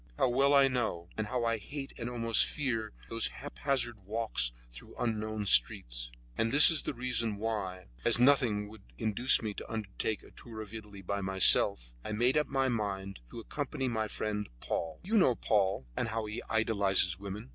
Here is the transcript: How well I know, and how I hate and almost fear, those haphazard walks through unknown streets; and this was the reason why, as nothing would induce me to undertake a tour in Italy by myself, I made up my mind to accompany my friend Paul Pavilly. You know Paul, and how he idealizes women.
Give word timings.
How 0.17 0.29
well 0.29 0.55
I 0.55 0.67
know, 0.67 1.09
and 1.15 1.27
how 1.27 1.45
I 1.45 1.59
hate 1.59 1.93
and 1.99 2.09
almost 2.09 2.47
fear, 2.47 2.91
those 3.07 3.27
haphazard 3.27 3.99
walks 4.03 4.51
through 4.71 4.95
unknown 4.97 5.45
streets; 5.45 6.09
and 6.35 6.51
this 6.51 6.71
was 6.71 6.81
the 6.81 6.95
reason 6.95 7.37
why, 7.37 7.85
as 8.03 8.17
nothing 8.17 8.67
would 8.67 8.81
induce 8.97 9.43
me 9.43 9.53
to 9.53 9.71
undertake 9.71 10.23
a 10.23 10.31
tour 10.31 10.59
in 10.63 10.73
Italy 10.73 11.03
by 11.03 11.21
myself, 11.21 11.93
I 12.03 12.13
made 12.13 12.35
up 12.35 12.47
my 12.47 12.67
mind 12.67 13.19
to 13.29 13.39
accompany 13.39 13.87
my 13.87 14.07
friend 14.07 14.49
Paul 14.59 15.01
Pavilly. 15.03 15.13
You 15.13 15.19
know 15.19 15.35
Paul, 15.35 15.85
and 15.95 16.07
how 16.07 16.25
he 16.25 16.41
idealizes 16.49 17.19
women. 17.19 17.49